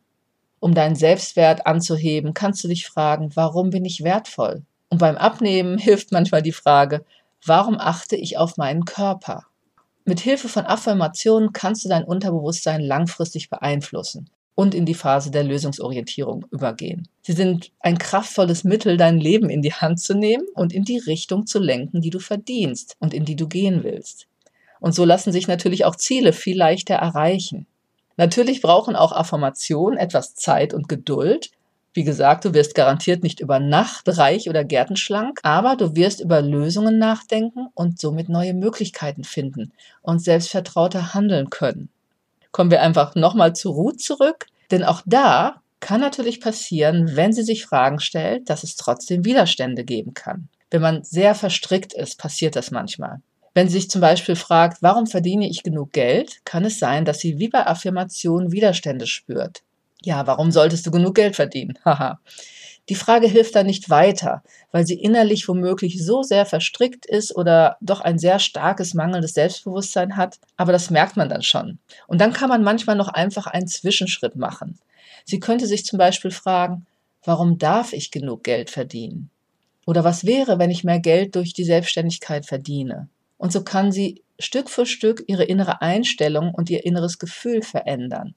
Um 0.60 0.74
deinen 0.74 0.96
Selbstwert 0.96 1.66
anzuheben, 1.66 2.34
kannst 2.34 2.62
du 2.64 2.68
dich 2.68 2.86
fragen, 2.86 3.30
warum 3.34 3.70
bin 3.70 3.84
ich 3.84 4.02
wertvoll? 4.02 4.62
Und 4.88 4.98
beim 4.98 5.16
Abnehmen 5.16 5.78
hilft 5.78 6.12
manchmal 6.12 6.42
die 6.42 6.52
Frage, 6.52 7.04
warum 7.44 7.78
achte 7.78 8.16
ich 8.16 8.38
auf 8.38 8.56
meinen 8.56 8.84
Körper? 8.84 9.44
Mit 10.04 10.20
Hilfe 10.20 10.48
von 10.48 10.66
Affirmationen 10.66 11.52
kannst 11.52 11.84
du 11.84 11.88
dein 11.88 12.04
Unterbewusstsein 12.04 12.80
langfristig 12.80 13.50
beeinflussen 13.50 14.28
und 14.54 14.74
in 14.74 14.84
die 14.84 14.94
Phase 14.94 15.30
der 15.30 15.44
Lösungsorientierung 15.44 16.46
übergehen. 16.50 17.08
Sie 17.22 17.32
sind 17.32 17.70
ein 17.80 17.96
kraftvolles 17.96 18.64
Mittel, 18.64 18.96
dein 18.96 19.18
Leben 19.18 19.48
in 19.48 19.62
die 19.62 19.72
Hand 19.72 20.00
zu 20.00 20.14
nehmen 20.14 20.44
und 20.54 20.72
in 20.72 20.84
die 20.84 20.98
Richtung 20.98 21.46
zu 21.46 21.58
lenken, 21.58 22.00
die 22.00 22.10
du 22.10 22.18
verdienst 22.18 22.96
und 22.98 23.14
in 23.14 23.24
die 23.24 23.36
du 23.36 23.46
gehen 23.46 23.84
willst. 23.84 24.26
Und 24.80 24.94
so 24.94 25.04
lassen 25.04 25.32
sich 25.32 25.46
natürlich 25.46 25.84
auch 25.84 25.96
Ziele 25.96 26.32
viel 26.32 26.56
leichter 26.56 26.94
erreichen. 26.94 27.66
Natürlich 28.16 28.60
brauchen 28.60 28.96
auch 28.96 29.12
Affirmationen 29.12 29.98
etwas 29.98 30.34
Zeit 30.34 30.74
und 30.74 30.88
Geduld. 30.88 31.50
Wie 31.92 32.04
gesagt, 32.04 32.44
du 32.44 32.54
wirst 32.54 32.74
garantiert 32.74 33.22
nicht 33.22 33.40
über 33.40 33.60
Nacht 33.60 34.04
reich 34.06 34.48
oder 34.48 34.64
gärtenschlank, 34.64 35.40
aber 35.42 35.76
du 35.76 35.96
wirst 35.96 36.20
über 36.20 36.40
Lösungen 36.40 36.98
nachdenken 36.98 37.68
und 37.74 38.00
somit 38.00 38.28
neue 38.28 38.54
Möglichkeiten 38.54 39.24
finden 39.24 39.72
und 40.02 40.22
selbstvertrauter 40.22 41.14
handeln 41.14 41.50
können 41.50 41.90
kommen 42.52 42.70
wir 42.70 42.82
einfach 42.82 43.14
nochmal 43.14 43.54
zu 43.54 43.70
Ruth 43.70 44.00
zurück. 44.00 44.46
Denn 44.70 44.84
auch 44.84 45.02
da 45.06 45.62
kann 45.80 46.00
natürlich 46.00 46.40
passieren, 46.40 47.16
wenn 47.16 47.32
sie 47.32 47.42
sich 47.42 47.64
Fragen 47.64 48.00
stellt, 48.00 48.50
dass 48.50 48.64
es 48.64 48.76
trotzdem 48.76 49.24
Widerstände 49.24 49.84
geben 49.84 50.14
kann. 50.14 50.48
Wenn 50.70 50.82
man 50.82 51.02
sehr 51.02 51.34
verstrickt 51.34 51.92
ist, 51.92 52.18
passiert 52.18 52.54
das 52.54 52.70
manchmal. 52.70 53.20
Wenn 53.52 53.68
sie 53.68 53.74
sich 53.74 53.90
zum 53.90 54.00
Beispiel 54.00 54.36
fragt, 54.36 54.80
warum 54.80 55.06
verdiene 55.06 55.48
ich 55.48 55.62
genug 55.62 55.92
Geld, 55.92 56.44
kann 56.44 56.64
es 56.64 56.78
sein, 56.78 57.04
dass 57.04 57.18
sie 57.18 57.38
wie 57.38 57.48
bei 57.48 57.66
Affirmationen 57.66 58.52
Widerstände 58.52 59.06
spürt. 59.06 59.62
Ja, 60.02 60.26
warum 60.26 60.50
solltest 60.50 60.86
du 60.86 60.90
genug 60.90 61.16
Geld 61.16 61.36
verdienen? 61.36 61.78
Haha. 61.84 62.20
Die 62.88 62.94
Frage 62.94 63.28
hilft 63.28 63.54
dann 63.54 63.66
nicht 63.66 63.90
weiter, 63.90 64.42
weil 64.72 64.86
sie 64.86 65.00
innerlich 65.00 65.46
womöglich 65.46 66.04
so 66.04 66.22
sehr 66.22 66.46
verstrickt 66.46 67.06
ist 67.06 67.36
oder 67.36 67.76
doch 67.80 68.00
ein 68.00 68.18
sehr 68.18 68.38
starkes 68.38 68.94
mangelndes 68.94 69.34
Selbstbewusstsein 69.34 70.16
hat, 70.16 70.38
aber 70.56 70.72
das 70.72 70.90
merkt 70.90 71.16
man 71.16 71.28
dann 71.28 71.42
schon. 71.42 71.78
Und 72.08 72.20
dann 72.20 72.32
kann 72.32 72.48
man 72.48 72.64
manchmal 72.64 72.96
noch 72.96 73.08
einfach 73.08 73.46
einen 73.46 73.68
Zwischenschritt 73.68 74.34
machen. 74.34 74.78
Sie 75.24 75.38
könnte 75.38 75.66
sich 75.66 75.84
zum 75.84 75.98
Beispiel 75.98 76.30
fragen, 76.30 76.86
warum 77.24 77.58
darf 77.58 77.92
ich 77.92 78.10
genug 78.10 78.42
Geld 78.42 78.70
verdienen? 78.70 79.30
Oder 79.86 80.02
was 80.02 80.24
wäre, 80.24 80.58
wenn 80.58 80.70
ich 80.70 80.82
mehr 80.82 81.00
Geld 81.00 81.36
durch 81.36 81.52
die 81.52 81.64
Selbstständigkeit 81.64 82.46
verdiene? 82.46 83.08
Und 83.40 83.52
so 83.52 83.64
kann 83.64 83.90
sie 83.90 84.22
Stück 84.38 84.68
für 84.68 84.84
Stück 84.84 85.24
ihre 85.26 85.44
innere 85.44 85.80
Einstellung 85.80 86.52
und 86.52 86.68
ihr 86.68 86.84
inneres 86.84 87.18
Gefühl 87.18 87.62
verändern 87.62 88.34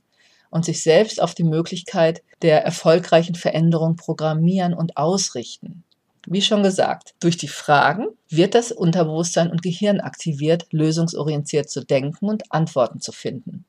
und 0.50 0.63
sich 0.63 0.81
selbst 0.81 1.22
auf 1.22 1.36
die 1.36 1.43
Möglichkeit 1.43 2.24
der 2.41 2.63
erfolgreichen 2.63 3.36
Veränderung 3.36 3.98
programmieren 3.98 4.74
und 4.74 4.95
ausrichten. 4.95 5.83
Wie 6.25 6.41
schon 6.41 6.63
gesagt, 6.63 7.15
durch 7.19 7.36
die 7.36 7.50
Fragen 7.50 8.07
wird 8.29 8.55
das 8.55 8.72
Unterbewusstsein 8.72 9.51
und 9.51 9.62
Gehirn 9.62 10.00
aktiviert, 10.00 10.67
lösungsorientiert 10.72 11.69
zu 11.69 11.83
denken 11.83 12.29
und 12.29 12.50
Antworten 12.53 13.01
zu 13.01 13.12
finden. 13.12 13.65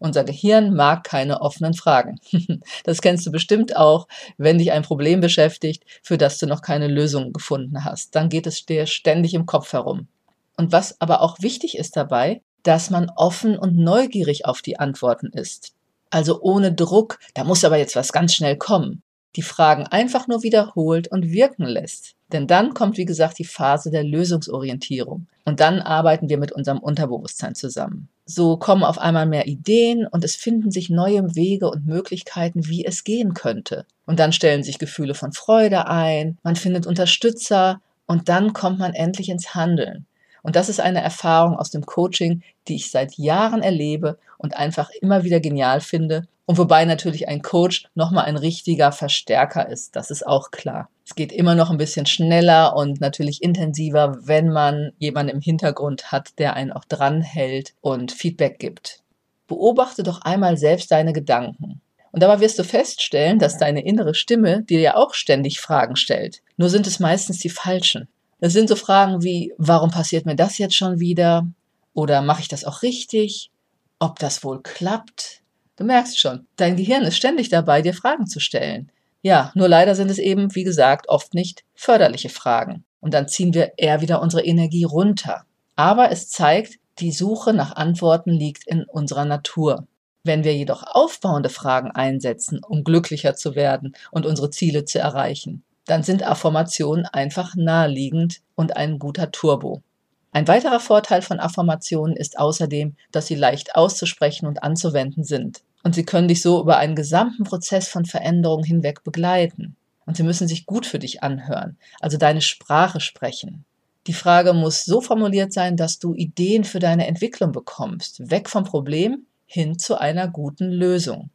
Unser 0.00 0.24
Gehirn 0.24 0.74
mag 0.74 1.04
keine 1.04 1.42
offenen 1.42 1.74
Fragen. 1.74 2.18
Das 2.82 3.00
kennst 3.02 3.24
du 3.24 3.30
bestimmt 3.30 3.76
auch, 3.76 4.08
wenn 4.36 4.58
dich 4.58 4.72
ein 4.72 4.82
Problem 4.82 5.20
beschäftigt, 5.20 5.84
für 6.02 6.18
das 6.18 6.38
du 6.38 6.48
noch 6.48 6.60
keine 6.60 6.88
Lösung 6.88 7.32
gefunden 7.32 7.84
hast. 7.84 8.16
Dann 8.16 8.28
geht 8.28 8.48
es 8.48 8.66
dir 8.66 8.86
ständig 8.86 9.34
im 9.34 9.46
Kopf 9.46 9.72
herum. 9.72 10.08
Und 10.56 10.72
was 10.72 11.00
aber 11.00 11.22
auch 11.22 11.40
wichtig 11.40 11.76
ist 11.78 11.96
dabei, 11.96 12.42
dass 12.62 12.90
man 12.90 13.10
offen 13.16 13.58
und 13.58 13.76
neugierig 13.76 14.46
auf 14.46 14.62
die 14.62 14.78
Antworten 14.78 15.28
ist. 15.28 15.72
Also 16.10 16.40
ohne 16.42 16.72
Druck, 16.72 17.18
da 17.34 17.44
muss 17.44 17.64
aber 17.64 17.78
jetzt 17.78 17.96
was 17.96 18.12
ganz 18.12 18.34
schnell 18.34 18.56
kommen. 18.56 19.02
Die 19.36 19.42
Fragen 19.42 19.86
einfach 19.86 20.28
nur 20.28 20.42
wiederholt 20.42 21.08
und 21.08 21.30
wirken 21.30 21.64
lässt. 21.64 22.14
Denn 22.32 22.46
dann 22.46 22.74
kommt, 22.74 22.96
wie 22.98 23.06
gesagt, 23.06 23.38
die 23.38 23.44
Phase 23.44 23.90
der 23.90 24.04
Lösungsorientierung. 24.04 25.26
Und 25.44 25.60
dann 25.60 25.80
arbeiten 25.80 26.28
wir 26.28 26.38
mit 26.38 26.52
unserem 26.52 26.78
Unterbewusstsein 26.78 27.54
zusammen. 27.54 28.08
So 28.24 28.56
kommen 28.56 28.84
auf 28.84 28.98
einmal 28.98 29.26
mehr 29.26 29.46
Ideen 29.46 30.06
und 30.06 30.24
es 30.24 30.36
finden 30.36 30.70
sich 30.70 30.90
neue 30.90 31.34
Wege 31.34 31.68
und 31.68 31.86
Möglichkeiten, 31.86 32.68
wie 32.68 32.84
es 32.84 33.04
gehen 33.04 33.34
könnte. 33.34 33.84
Und 34.06 34.20
dann 34.20 34.32
stellen 34.32 34.62
sich 34.62 34.78
Gefühle 34.78 35.14
von 35.14 35.32
Freude 35.32 35.88
ein, 35.88 36.38
man 36.42 36.56
findet 36.56 36.86
Unterstützer 36.86 37.80
und 38.06 38.28
dann 38.28 38.52
kommt 38.52 38.78
man 38.78 38.94
endlich 38.94 39.28
ins 39.28 39.54
Handeln. 39.54 40.06
Und 40.42 40.56
das 40.56 40.68
ist 40.68 40.80
eine 40.80 41.02
Erfahrung 41.02 41.56
aus 41.56 41.70
dem 41.70 41.86
Coaching, 41.86 42.42
die 42.68 42.76
ich 42.76 42.90
seit 42.90 43.16
Jahren 43.16 43.62
erlebe 43.62 44.18
und 44.38 44.56
einfach 44.56 44.90
immer 45.00 45.24
wieder 45.24 45.40
genial 45.40 45.80
finde. 45.80 46.26
Und 46.44 46.58
wobei 46.58 46.84
natürlich 46.84 47.28
ein 47.28 47.42
Coach 47.42 47.84
nochmal 47.94 48.24
ein 48.24 48.36
richtiger 48.36 48.90
Verstärker 48.90 49.68
ist, 49.68 49.94
das 49.94 50.10
ist 50.10 50.26
auch 50.26 50.50
klar. 50.50 50.88
Es 51.04 51.14
geht 51.14 51.32
immer 51.32 51.54
noch 51.54 51.70
ein 51.70 51.78
bisschen 51.78 52.06
schneller 52.06 52.74
und 52.76 53.00
natürlich 53.00 53.42
intensiver, 53.42 54.18
wenn 54.26 54.48
man 54.48 54.92
jemanden 54.98 55.36
im 55.36 55.40
Hintergrund 55.40 56.10
hat, 56.10 56.38
der 56.38 56.54
einen 56.54 56.72
auch 56.72 56.84
dranhält 56.84 57.74
und 57.80 58.12
Feedback 58.12 58.58
gibt. 58.58 59.02
Beobachte 59.46 60.02
doch 60.02 60.22
einmal 60.22 60.56
selbst 60.56 60.90
deine 60.90 61.12
Gedanken. 61.12 61.80
Und 62.12 62.22
dabei 62.22 62.40
wirst 62.40 62.58
du 62.58 62.64
feststellen, 62.64 63.38
dass 63.38 63.58
deine 63.58 63.84
innere 63.84 64.14
Stimme 64.14 64.62
dir 64.62 64.80
ja 64.80 64.96
auch 64.96 65.14
ständig 65.14 65.60
Fragen 65.60 65.96
stellt. 65.96 66.42
Nur 66.56 66.68
sind 66.68 66.86
es 66.86 67.00
meistens 67.00 67.38
die 67.38 67.48
falschen. 67.48 68.08
Das 68.42 68.52
sind 68.52 68.68
so 68.68 68.74
Fragen 68.74 69.22
wie, 69.22 69.54
warum 69.56 69.92
passiert 69.92 70.26
mir 70.26 70.34
das 70.34 70.58
jetzt 70.58 70.74
schon 70.74 70.98
wieder? 70.98 71.46
Oder 71.94 72.22
mache 72.22 72.40
ich 72.40 72.48
das 72.48 72.64
auch 72.64 72.82
richtig? 72.82 73.52
Ob 74.00 74.18
das 74.18 74.42
wohl 74.42 74.60
klappt? 74.64 75.42
Du 75.76 75.84
merkst 75.84 76.18
schon, 76.18 76.48
dein 76.56 76.74
Gehirn 76.74 77.04
ist 77.04 77.16
ständig 77.16 77.50
dabei, 77.50 77.82
dir 77.82 77.94
Fragen 77.94 78.26
zu 78.26 78.40
stellen. 78.40 78.90
Ja, 79.22 79.52
nur 79.54 79.68
leider 79.68 79.94
sind 79.94 80.10
es 80.10 80.18
eben, 80.18 80.56
wie 80.56 80.64
gesagt, 80.64 81.08
oft 81.08 81.34
nicht 81.34 81.62
förderliche 81.76 82.30
Fragen. 82.30 82.82
Und 82.98 83.14
dann 83.14 83.28
ziehen 83.28 83.54
wir 83.54 83.74
eher 83.76 84.00
wieder 84.00 84.20
unsere 84.20 84.44
Energie 84.44 84.82
runter. 84.82 85.44
Aber 85.76 86.10
es 86.10 86.28
zeigt, 86.28 86.80
die 86.98 87.12
Suche 87.12 87.52
nach 87.52 87.76
Antworten 87.76 88.32
liegt 88.32 88.66
in 88.66 88.82
unserer 88.82 89.24
Natur. 89.24 89.86
Wenn 90.24 90.42
wir 90.42 90.56
jedoch 90.56 90.82
aufbauende 90.82 91.48
Fragen 91.48 91.92
einsetzen, 91.92 92.58
um 92.64 92.82
glücklicher 92.82 93.36
zu 93.36 93.54
werden 93.54 93.94
und 94.10 94.26
unsere 94.26 94.50
Ziele 94.50 94.84
zu 94.84 94.98
erreichen, 94.98 95.62
dann 95.86 96.02
sind 96.02 96.22
Affirmationen 96.22 97.06
einfach 97.06 97.54
naheliegend 97.56 98.40
und 98.54 98.76
ein 98.76 98.98
guter 98.98 99.30
Turbo. 99.30 99.82
Ein 100.30 100.48
weiterer 100.48 100.80
Vorteil 100.80 101.20
von 101.20 101.40
Affirmationen 101.40 102.16
ist 102.16 102.38
außerdem, 102.38 102.96
dass 103.10 103.26
sie 103.26 103.34
leicht 103.34 103.76
auszusprechen 103.76 104.46
und 104.46 104.62
anzuwenden 104.62 105.24
sind. 105.24 105.60
Und 105.82 105.94
sie 105.94 106.04
können 106.04 106.28
dich 106.28 106.40
so 106.40 106.60
über 106.60 106.78
einen 106.78 106.94
gesamten 106.94 107.44
Prozess 107.44 107.88
von 107.88 108.06
Veränderung 108.06 108.64
hinweg 108.64 109.04
begleiten. 109.04 109.76
Und 110.06 110.16
sie 110.16 110.22
müssen 110.22 110.48
sich 110.48 110.66
gut 110.66 110.86
für 110.86 110.98
dich 110.98 111.22
anhören, 111.22 111.76
also 112.00 112.16
deine 112.16 112.40
Sprache 112.40 113.00
sprechen. 113.00 113.64
Die 114.06 114.14
Frage 114.14 114.52
muss 114.52 114.84
so 114.84 115.00
formuliert 115.00 115.52
sein, 115.52 115.76
dass 115.76 115.98
du 115.98 116.14
Ideen 116.14 116.64
für 116.64 116.80
deine 116.80 117.06
Entwicklung 117.06 117.52
bekommst, 117.52 118.30
weg 118.30 118.48
vom 118.48 118.64
Problem 118.64 119.26
hin 119.46 119.78
zu 119.78 120.00
einer 120.00 120.26
guten 120.28 120.70
Lösung. 120.70 121.30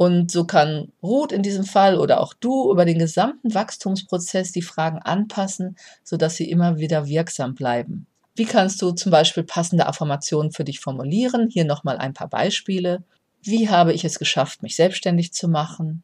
Und 0.00 0.30
so 0.30 0.44
kann 0.44 0.90
Ruth 1.02 1.30
in 1.30 1.42
diesem 1.42 1.64
Fall 1.64 1.98
oder 1.98 2.22
auch 2.22 2.32
du 2.32 2.72
über 2.72 2.86
den 2.86 2.98
gesamten 2.98 3.52
Wachstumsprozess 3.52 4.50
die 4.50 4.62
Fragen 4.62 4.96
anpassen, 4.96 5.76
sodass 6.04 6.36
sie 6.36 6.50
immer 6.50 6.78
wieder 6.78 7.06
wirksam 7.06 7.54
bleiben. 7.54 8.06
Wie 8.34 8.46
kannst 8.46 8.80
du 8.80 8.92
zum 8.92 9.12
Beispiel 9.12 9.42
passende 9.42 9.86
Affirmationen 9.86 10.52
für 10.52 10.64
dich 10.64 10.80
formulieren? 10.80 11.50
Hier 11.50 11.66
nochmal 11.66 11.98
ein 11.98 12.14
paar 12.14 12.28
Beispiele. 12.28 13.02
Wie 13.42 13.68
habe 13.68 13.92
ich 13.92 14.02
es 14.06 14.18
geschafft, 14.18 14.62
mich 14.62 14.74
selbstständig 14.74 15.34
zu 15.34 15.48
machen? 15.48 16.02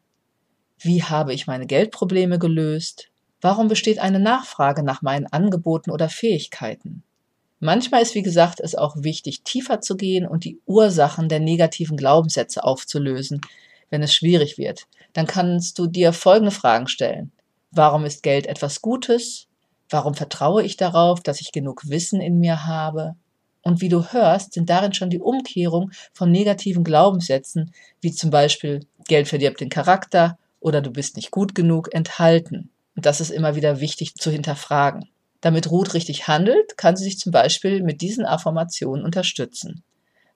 Wie 0.77 1.01
habe 1.01 1.33
ich 1.33 1.47
meine 1.47 1.65
Geldprobleme 1.65 2.37
gelöst? 2.37 3.09
Warum 3.41 3.67
besteht 3.67 3.97
eine 3.97 4.19
Nachfrage 4.19 4.83
nach 4.83 5.01
meinen 5.01 5.25
Angeboten 5.25 5.89
oder 5.89 6.07
Fähigkeiten? 6.07 7.01
Manchmal 7.59 8.03
ist, 8.03 8.13
wie 8.13 8.21
gesagt, 8.21 8.59
es 8.59 8.75
auch 8.75 8.97
wichtig, 8.99 9.41
tiefer 9.41 9.81
zu 9.81 9.97
gehen 9.97 10.27
und 10.27 10.43
die 10.43 10.59
Ursachen 10.67 11.29
der 11.29 11.39
negativen 11.39 11.97
Glaubenssätze 11.97 12.63
aufzulösen, 12.63 13.41
wenn 13.89 14.03
es 14.03 14.13
schwierig 14.13 14.57
wird, 14.57 14.87
dann 15.13 15.27
kannst 15.27 15.79
du 15.79 15.87
dir 15.87 16.13
folgende 16.13 16.51
Fragen 16.51 16.87
stellen. 16.87 17.31
Warum 17.71 18.05
ist 18.05 18.23
Geld 18.23 18.47
etwas 18.47 18.81
Gutes? 18.81 19.47
Warum 19.89 20.13
vertraue 20.13 20.63
ich 20.63 20.77
darauf, 20.77 21.21
dass 21.21 21.41
ich 21.41 21.51
genug 21.51 21.89
Wissen 21.89 22.21
in 22.21 22.39
mir 22.39 22.65
habe? 22.65 23.15
Und 23.61 23.81
wie 23.81 23.89
du 23.89 24.05
hörst, 24.13 24.53
sind 24.53 24.69
darin 24.69 24.93
schon 24.93 25.09
die 25.09 25.19
Umkehrung 25.19 25.91
von 26.13 26.31
negativen 26.31 26.85
Glaubenssätzen, 26.85 27.73
wie 27.99 28.13
zum 28.13 28.29
Beispiel 28.29 28.85
Geld 29.09 29.27
verdirbt 29.27 29.59
den 29.59 29.67
Charakter 29.67 30.37
oder 30.61 30.81
du 30.81 30.89
bist 30.89 31.17
nicht 31.17 31.31
gut 31.31 31.53
genug, 31.53 31.93
enthalten. 31.93 32.69
Und 32.95 33.05
das 33.05 33.19
ist 33.19 33.29
immer 33.29 33.55
wieder 33.55 33.81
wichtig 33.81 34.15
zu 34.15 34.31
hinterfragen. 34.31 35.09
Damit 35.41 35.69
Ruth 35.69 35.93
richtig 35.93 36.29
handelt, 36.29 36.77
kann 36.77 36.95
sie 36.95 37.03
sich 37.03 37.19
zum 37.19 37.33
Beispiel 37.33 37.83
mit 37.83 37.99
diesen 37.99 38.25
Affirmationen 38.25 39.03
unterstützen. 39.03 39.83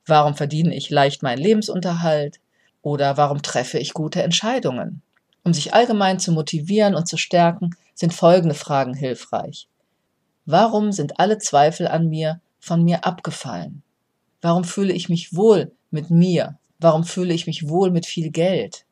Warum 0.06 0.36
verdiene 0.36 0.76
ich 0.76 0.90
leicht 0.90 1.24
meinen 1.24 1.40
Lebensunterhalt? 1.40 2.41
Oder 2.82 3.18
warum 3.18 3.42
treffe 3.42 3.78
ich 3.78 3.94
gute 3.94 4.24
Entscheidungen? 4.24 5.02
Um 5.44 5.54
sich 5.54 5.74
allgemein 5.74 6.20
zu 6.20 6.32
motivieren 6.32 6.96
und 6.96 7.08
zu 7.08 7.18
stärken, 7.18 7.72
sind 7.94 8.14
folgende 8.14 8.56
Fragen 8.56 8.94
hilfreich. 8.94 9.68
Warum 10.46 10.92
sind 10.92 11.20
alle 11.20 11.38
Zweifel 11.38 11.88
an 11.88 12.10
mir 12.10 12.42
von 12.60 12.84
mir 12.84 13.06
abgefallen? 13.06 13.84
Warum 14.42 14.64
fühle 14.64 14.94
ich 14.94 15.10
mich 15.10 15.36
wohl 15.36 15.72
mit 15.92 16.10
mir? 16.10 16.58
Warum 16.80 17.04
fühle 17.04 17.34
ich 17.34 17.46
mich 17.46 17.68
wohl 17.70 17.92
mit 17.92 18.06
viel 18.06 18.32
Geld? 18.32 18.86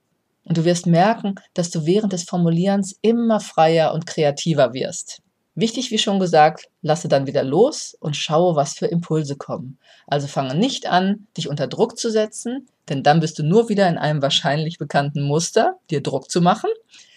Und 0.46 0.58
du 0.58 0.65
wirst 0.65 0.86
merken, 0.86 1.36
dass 1.53 1.69
du 1.69 1.86
während 1.86 2.13
des 2.13 2.24
Formulierens 2.24 2.98
immer 3.01 3.39
freier 3.39 3.93
und 3.93 4.05
kreativer 4.05 4.74
wirst. 4.74 5.22
Wichtig, 5.59 5.91
wie 5.91 5.97
schon 5.97 6.19
gesagt, 6.19 6.69
lasse 6.81 7.09
dann 7.09 7.27
wieder 7.27 7.43
los 7.43 7.97
und 7.99 8.15
schaue, 8.15 8.55
was 8.55 8.75
für 8.75 8.85
Impulse 8.85 9.35
kommen. 9.35 9.77
Also 10.07 10.27
fange 10.27 10.55
nicht 10.55 10.85
an, 10.85 11.27
dich 11.35 11.49
unter 11.49 11.67
Druck 11.67 11.97
zu 11.97 12.09
setzen, 12.09 12.69
denn 12.87 13.03
dann 13.03 13.19
bist 13.19 13.37
du 13.39 13.43
nur 13.43 13.67
wieder 13.67 13.89
in 13.89 13.97
einem 13.97 14.21
wahrscheinlich 14.21 14.77
bekannten 14.77 15.21
Muster, 15.21 15.75
dir 15.89 16.01
Druck 16.01 16.31
zu 16.31 16.39
machen. 16.39 16.69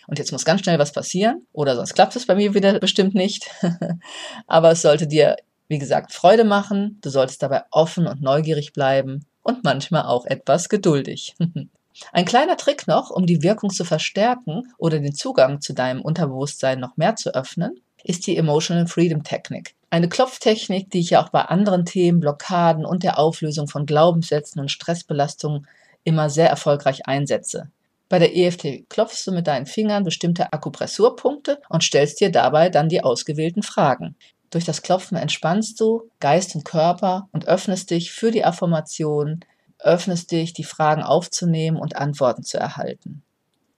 Und 0.08 0.18
jetzt 0.18 0.32
muss 0.32 0.44
ganz 0.44 0.62
schnell 0.62 0.80
was 0.80 0.92
passieren, 0.92 1.46
oder 1.52 1.76
sonst 1.76 1.94
klappt 1.94 2.16
es 2.16 2.26
bei 2.26 2.34
mir 2.34 2.52
wieder 2.52 2.80
bestimmt 2.80 3.14
nicht. 3.14 3.48
Aber 4.48 4.72
es 4.72 4.82
sollte 4.82 5.06
dir, 5.06 5.36
wie 5.68 5.78
gesagt, 5.78 6.12
Freude 6.12 6.42
machen. 6.42 6.98
Du 7.00 7.10
solltest 7.10 7.44
dabei 7.44 7.62
offen 7.70 8.08
und 8.08 8.22
neugierig 8.22 8.72
bleiben 8.72 9.24
und 9.42 9.62
manchmal 9.62 10.02
auch 10.02 10.26
etwas 10.26 10.68
geduldig. 10.68 11.36
Ein 12.12 12.24
kleiner 12.24 12.56
Trick 12.56 12.88
noch, 12.88 13.10
um 13.10 13.24
die 13.24 13.42
Wirkung 13.42 13.70
zu 13.70 13.84
verstärken 13.84 14.72
oder 14.78 14.98
den 14.98 15.14
Zugang 15.14 15.60
zu 15.60 15.74
deinem 15.74 16.00
Unterbewusstsein 16.00 16.80
noch 16.80 16.96
mehr 16.96 17.14
zu 17.16 17.34
öffnen, 17.34 17.80
ist 18.04 18.26
die 18.26 18.36
Emotional 18.36 18.86
Freedom 18.86 19.22
Technik. 19.22 19.74
Eine 19.90 20.08
Klopftechnik, 20.08 20.90
die 20.90 21.00
ich 21.00 21.10
ja 21.10 21.22
auch 21.22 21.28
bei 21.28 21.42
anderen 21.42 21.84
Themen, 21.84 22.20
Blockaden 22.20 22.86
und 22.86 23.02
der 23.02 23.18
Auflösung 23.18 23.68
von 23.68 23.86
Glaubenssätzen 23.86 24.60
und 24.60 24.70
Stressbelastungen 24.70 25.66
immer 26.04 26.30
sehr 26.30 26.48
erfolgreich 26.48 27.06
einsetze. 27.06 27.70
Bei 28.08 28.18
der 28.18 28.36
EFT 28.36 28.88
klopfst 28.90 29.26
du 29.26 29.32
mit 29.32 29.46
deinen 29.46 29.66
Fingern 29.66 30.04
bestimmte 30.04 30.52
Akupressurpunkte 30.52 31.60
und 31.68 31.82
stellst 31.82 32.20
dir 32.20 32.30
dabei 32.30 32.68
dann 32.68 32.88
die 32.88 33.02
ausgewählten 33.02 33.62
Fragen. 33.62 34.16
Durch 34.50 34.64
das 34.64 34.82
Klopfen 34.82 35.16
entspannst 35.16 35.80
du 35.80 36.10
Geist 36.20 36.54
und 36.54 36.64
Körper 36.64 37.28
und 37.32 37.48
öffnest 37.48 37.90
dich 37.90 38.12
für 38.12 38.30
die 38.30 38.44
Affirmation, 38.44 39.40
öffnest 39.78 40.30
dich, 40.30 40.52
die 40.52 40.64
Fragen 40.64 41.02
aufzunehmen 41.02 41.78
und 41.78 41.96
Antworten 41.96 42.42
zu 42.42 42.58
erhalten. 42.58 43.22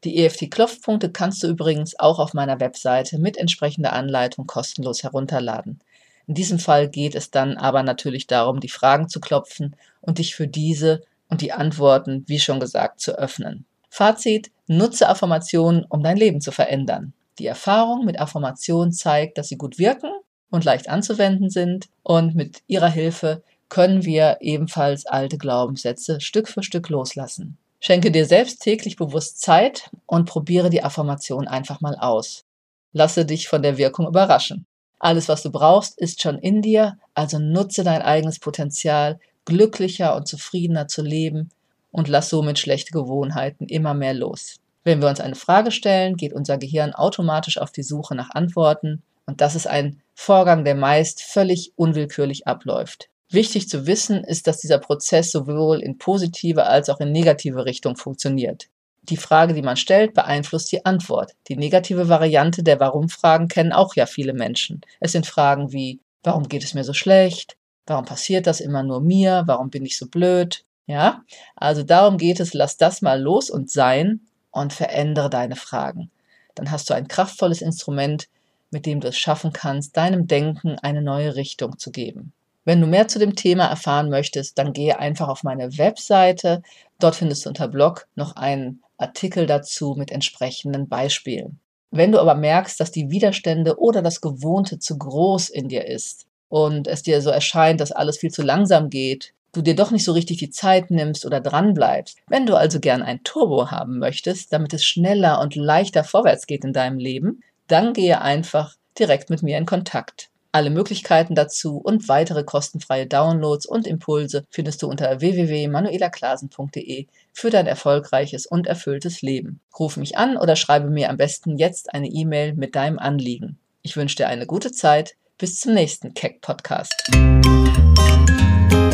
Die 0.04 0.18
EFT-Klopfpunkte 0.18 1.10
kannst 1.10 1.42
du 1.42 1.46
übrigens 1.46 1.98
auch 1.98 2.18
auf 2.18 2.34
meiner 2.34 2.60
Webseite 2.60 3.18
mit 3.18 3.38
entsprechender 3.38 3.94
Anleitung 3.94 4.46
kostenlos 4.46 5.02
herunterladen. 5.02 5.80
In 6.26 6.34
diesem 6.34 6.58
Fall 6.58 6.88
geht 6.88 7.14
es 7.14 7.30
dann 7.30 7.56
aber 7.56 7.82
natürlich 7.82 8.26
darum, 8.26 8.60
die 8.60 8.68
Fragen 8.68 9.08
zu 9.08 9.18
klopfen 9.18 9.76
und 10.02 10.18
dich 10.18 10.34
für 10.34 10.46
diese 10.46 11.02
und 11.28 11.40
die 11.40 11.52
Antworten, 11.52 12.24
wie 12.26 12.38
schon 12.38 12.60
gesagt, 12.60 13.00
zu 13.00 13.18
öffnen. 13.18 13.64
Fazit, 13.88 14.50
nutze 14.66 15.08
Affirmationen, 15.08 15.84
um 15.88 16.02
dein 16.02 16.16
Leben 16.16 16.40
zu 16.40 16.52
verändern. 16.52 17.14
Die 17.38 17.46
Erfahrung 17.46 18.04
mit 18.04 18.20
Affirmationen 18.20 18.92
zeigt, 18.92 19.38
dass 19.38 19.48
sie 19.48 19.56
gut 19.56 19.78
wirken 19.78 20.10
und 20.50 20.64
leicht 20.64 20.88
anzuwenden 20.88 21.48
sind 21.48 21.88
und 22.02 22.34
mit 22.34 22.62
ihrer 22.66 22.88
Hilfe 22.88 23.42
können 23.68 24.04
wir 24.04 24.38
ebenfalls 24.40 25.06
alte 25.06 25.38
Glaubenssätze 25.38 26.20
Stück 26.20 26.48
für 26.48 26.62
Stück 26.62 26.90
loslassen. 26.90 27.58
Schenke 27.86 28.10
dir 28.10 28.24
selbst 28.24 28.62
täglich 28.62 28.96
bewusst 28.96 29.42
Zeit 29.42 29.90
und 30.06 30.24
probiere 30.24 30.70
die 30.70 30.82
Affirmation 30.82 31.46
einfach 31.46 31.82
mal 31.82 31.94
aus. 31.96 32.46
Lasse 32.94 33.26
dich 33.26 33.46
von 33.46 33.60
der 33.60 33.76
Wirkung 33.76 34.06
überraschen. 34.06 34.64
Alles, 34.98 35.28
was 35.28 35.42
du 35.42 35.52
brauchst, 35.52 35.98
ist 35.98 36.22
schon 36.22 36.38
in 36.38 36.62
dir, 36.62 36.96
also 37.12 37.38
nutze 37.38 37.84
dein 37.84 38.00
eigenes 38.00 38.38
Potenzial, 38.38 39.20
glücklicher 39.44 40.16
und 40.16 40.26
zufriedener 40.26 40.88
zu 40.88 41.02
leben 41.02 41.50
und 41.90 42.08
lass 42.08 42.30
somit 42.30 42.58
schlechte 42.58 42.90
Gewohnheiten 42.90 43.66
immer 43.66 43.92
mehr 43.92 44.14
los. 44.14 44.60
Wenn 44.82 45.02
wir 45.02 45.10
uns 45.10 45.20
eine 45.20 45.34
Frage 45.34 45.70
stellen, 45.70 46.16
geht 46.16 46.32
unser 46.32 46.56
Gehirn 46.56 46.94
automatisch 46.94 47.58
auf 47.58 47.70
die 47.70 47.82
Suche 47.82 48.14
nach 48.14 48.30
Antworten 48.30 49.02
und 49.26 49.42
das 49.42 49.54
ist 49.54 49.66
ein 49.66 50.00
Vorgang, 50.14 50.64
der 50.64 50.74
meist 50.74 51.20
völlig 51.20 51.74
unwillkürlich 51.76 52.46
abläuft. 52.46 53.10
Wichtig 53.30 53.68
zu 53.68 53.86
wissen 53.86 54.22
ist, 54.22 54.46
dass 54.46 54.58
dieser 54.58 54.78
Prozess 54.78 55.32
sowohl 55.32 55.80
in 55.80 55.98
positive 55.98 56.64
als 56.66 56.88
auch 56.88 57.00
in 57.00 57.12
negative 57.12 57.64
Richtung 57.64 57.96
funktioniert. 57.96 58.68
Die 59.02 59.16
Frage, 59.16 59.52
die 59.52 59.62
man 59.62 59.76
stellt, 59.76 60.14
beeinflusst 60.14 60.72
die 60.72 60.84
Antwort. 60.86 61.32
Die 61.48 61.56
negative 61.56 62.08
Variante 62.08 62.62
der 62.62 62.80
Warum-Fragen 62.80 63.48
kennen 63.48 63.72
auch 63.72 63.94
ja 63.96 64.06
viele 64.06 64.32
Menschen. 64.32 64.80
Es 65.00 65.12
sind 65.12 65.26
Fragen 65.26 65.72
wie, 65.72 66.00
warum 66.22 66.48
geht 66.48 66.64
es 66.64 66.74
mir 66.74 66.84
so 66.84 66.94
schlecht? 66.94 67.56
Warum 67.86 68.06
passiert 68.06 68.46
das 68.46 68.60
immer 68.60 68.82
nur 68.82 69.02
mir? 69.02 69.42
Warum 69.46 69.68
bin 69.68 69.84
ich 69.84 69.98
so 69.98 70.06
blöd? 70.06 70.64
Ja, 70.86 71.22
also 71.56 71.82
darum 71.82 72.18
geht 72.18 72.40
es, 72.40 72.54
lass 72.54 72.76
das 72.76 73.02
mal 73.02 73.20
los 73.20 73.50
und 73.50 73.70
sein 73.70 74.20
und 74.50 74.72
verändere 74.72 75.30
deine 75.30 75.56
Fragen. 75.56 76.10
Dann 76.54 76.70
hast 76.70 76.88
du 76.88 76.94
ein 76.94 77.08
kraftvolles 77.08 77.62
Instrument, 77.62 78.28
mit 78.70 78.86
dem 78.86 79.00
du 79.00 79.08
es 79.08 79.18
schaffen 79.18 79.52
kannst, 79.52 79.96
deinem 79.96 80.26
Denken 80.26 80.78
eine 80.78 81.02
neue 81.02 81.36
Richtung 81.36 81.78
zu 81.78 81.90
geben. 81.90 82.32
Wenn 82.64 82.80
du 82.80 82.86
mehr 82.86 83.08
zu 83.08 83.18
dem 83.18 83.34
Thema 83.34 83.66
erfahren 83.66 84.08
möchtest, 84.08 84.58
dann 84.58 84.72
gehe 84.72 84.98
einfach 84.98 85.28
auf 85.28 85.42
meine 85.42 85.76
Webseite. 85.76 86.62
Dort 86.98 87.16
findest 87.16 87.44
du 87.44 87.50
unter 87.50 87.68
Blog 87.68 88.06
noch 88.14 88.36
einen 88.36 88.82
Artikel 88.96 89.46
dazu 89.46 89.94
mit 89.96 90.10
entsprechenden 90.10 90.88
Beispielen. 90.88 91.60
Wenn 91.90 92.10
du 92.10 92.18
aber 92.18 92.34
merkst, 92.34 92.80
dass 92.80 92.90
die 92.90 93.10
Widerstände 93.10 93.78
oder 93.78 94.02
das 94.02 94.20
Gewohnte 94.20 94.78
zu 94.78 94.98
groß 94.98 95.48
in 95.50 95.68
dir 95.68 95.86
ist 95.86 96.26
und 96.48 96.88
es 96.88 97.02
dir 97.02 97.20
so 97.20 97.30
erscheint, 97.30 97.80
dass 97.80 97.92
alles 97.92 98.18
viel 98.18 98.30
zu 98.30 98.42
langsam 98.42 98.90
geht, 98.90 99.32
du 99.52 99.62
dir 99.62 99.76
doch 99.76 99.90
nicht 99.90 100.04
so 100.04 100.12
richtig 100.12 100.38
die 100.38 100.50
Zeit 100.50 100.90
nimmst 100.90 101.24
oder 101.24 101.40
dran 101.40 101.74
bleibst, 101.74 102.18
wenn 102.26 102.46
du 102.46 102.56
also 102.56 102.80
gern 102.80 103.02
ein 103.02 103.22
Turbo 103.22 103.70
haben 103.70 103.98
möchtest, 103.98 104.52
damit 104.52 104.72
es 104.74 104.84
schneller 104.84 105.40
und 105.40 105.54
leichter 105.54 106.02
vorwärts 106.02 106.46
geht 106.46 106.64
in 106.64 106.72
deinem 106.72 106.98
Leben, 106.98 107.42
dann 107.68 107.92
gehe 107.92 108.20
einfach 108.20 108.74
direkt 108.98 109.30
mit 109.30 109.42
mir 109.42 109.58
in 109.58 109.66
Kontakt. 109.66 110.30
Alle 110.54 110.70
Möglichkeiten 110.70 111.34
dazu 111.34 111.78
und 111.78 112.08
weitere 112.08 112.44
kostenfreie 112.44 113.08
Downloads 113.08 113.66
und 113.66 113.88
Impulse 113.88 114.46
findest 114.50 114.84
du 114.84 114.88
unter 114.88 115.20
www.manuelaklasen.de 115.20 117.08
für 117.32 117.50
dein 117.50 117.66
erfolgreiches 117.66 118.46
und 118.46 118.68
erfülltes 118.68 119.20
Leben. 119.20 119.58
Ruf 119.76 119.96
mich 119.96 120.16
an 120.16 120.36
oder 120.36 120.54
schreibe 120.54 120.90
mir 120.90 121.10
am 121.10 121.16
besten 121.16 121.58
jetzt 121.58 121.92
eine 121.92 122.06
E-Mail 122.06 122.54
mit 122.54 122.76
deinem 122.76 123.00
Anliegen. 123.00 123.58
Ich 123.82 123.96
wünsche 123.96 124.14
dir 124.14 124.28
eine 124.28 124.46
gute 124.46 124.70
Zeit. 124.70 125.16
Bis 125.38 125.58
zum 125.58 125.74
nächsten 125.74 126.14
Keck 126.14 126.40
Podcast. 126.40 127.10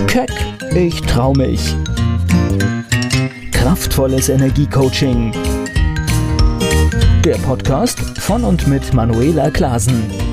Keck, 0.06 0.32
ich 0.74 0.98
trau 1.02 1.34
mich. 1.34 1.60
Kraftvolles 3.52 4.30
Energiecoaching. 4.30 5.32
Der 7.22 7.36
Podcast 7.42 7.98
von 8.18 8.44
und 8.44 8.66
mit 8.66 8.94
Manuela 8.94 9.50
Klasen. 9.50 10.29